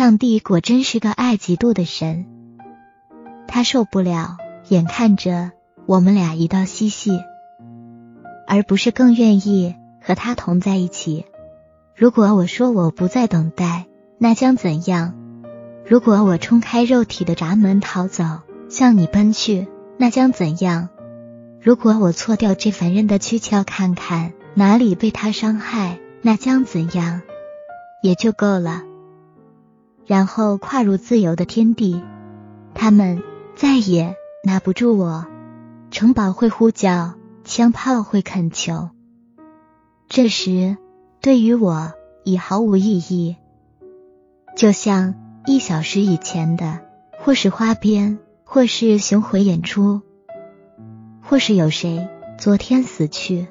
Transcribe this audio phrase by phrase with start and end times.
[0.00, 2.24] 上帝果真是个爱嫉妒的神，
[3.46, 5.52] 他受不了眼看着
[5.84, 7.20] 我们俩一道嬉戏，
[8.46, 11.26] 而不是更愿意和他同在一起。
[11.94, 13.84] 如果我说我不再等待，
[14.16, 15.14] 那将怎样？
[15.86, 18.24] 如果我冲开肉体的闸门逃走，
[18.70, 19.68] 向你奔去，
[19.98, 20.88] 那将怎样？
[21.60, 27.20] 如果我错掉这凡人的躯壳，看看哪里被他伤害，那将怎样？
[28.02, 28.84] 也就够了。
[30.10, 32.02] 然后跨入自由的天地，
[32.74, 33.22] 他们
[33.54, 35.24] 再也拿不住我。
[35.92, 38.90] 城堡会呼叫，枪炮会恳求。
[40.08, 40.76] 这时，
[41.20, 41.92] 对于我
[42.24, 43.36] 已毫无意义。
[44.56, 45.14] 就像
[45.46, 46.80] 一小时以前的，
[47.20, 50.00] 或是花边，或是巡回演出，
[51.22, 53.46] 或是有谁昨天死去。